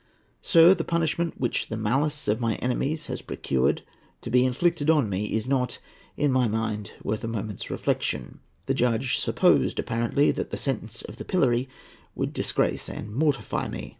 "Sir, 0.41 0.73
the 0.73 0.83
punishment 0.83 1.39
which 1.39 1.67
the 1.67 1.77
malice 1.77 2.27
of 2.27 2.39
my 2.41 2.55
enemies 2.55 3.05
has 3.05 3.21
procured 3.21 3.83
to 4.21 4.31
be 4.31 4.43
inflicted 4.45 4.89
on 4.89 5.07
me 5.09 5.25
is 5.25 5.47
not, 5.47 5.77
in 6.17 6.31
my 6.31 6.47
mind, 6.47 6.93
worth 7.03 7.23
a 7.23 7.27
moment's 7.27 7.69
reflection. 7.69 8.39
The 8.65 8.73
judge 8.73 9.19
supposed, 9.19 9.77
apparently, 9.77 10.31
that 10.31 10.49
the 10.49 10.57
sentence 10.57 11.03
of 11.03 11.17
the 11.17 11.25
pillory 11.25 11.69
would 12.15 12.33
disgrace 12.33 12.89
and 12.89 13.13
mortify 13.13 13.67
me. 13.69 13.89